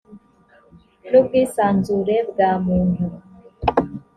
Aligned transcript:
n 1.09 1.11
ubwisanzure 1.19 2.15
bwa 2.29 2.51
muntu 2.65 3.05